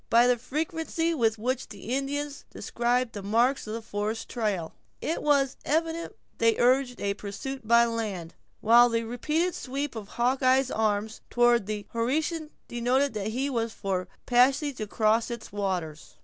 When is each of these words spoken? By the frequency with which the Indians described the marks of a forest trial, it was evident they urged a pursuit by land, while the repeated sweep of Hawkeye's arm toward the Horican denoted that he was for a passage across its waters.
By 0.09 0.25
the 0.25 0.35
frequency 0.39 1.13
with 1.13 1.37
which 1.37 1.67
the 1.69 1.89
Indians 1.95 2.43
described 2.49 3.13
the 3.13 3.21
marks 3.21 3.67
of 3.67 3.75
a 3.75 3.81
forest 3.83 4.27
trial, 4.29 4.73
it 4.99 5.21
was 5.21 5.57
evident 5.63 6.15
they 6.39 6.57
urged 6.57 6.99
a 6.99 7.13
pursuit 7.13 7.67
by 7.67 7.85
land, 7.85 8.33
while 8.61 8.89
the 8.89 9.03
repeated 9.03 9.53
sweep 9.53 9.95
of 9.95 10.07
Hawkeye's 10.07 10.71
arm 10.71 11.07
toward 11.29 11.67
the 11.67 11.85
Horican 11.93 12.49
denoted 12.67 13.13
that 13.13 13.27
he 13.27 13.47
was 13.47 13.73
for 13.73 14.01
a 14.01 14.07
passage 14.25 14.79
across 14.81 15.29
its 15.29 15.51
waters. 15.51 16.17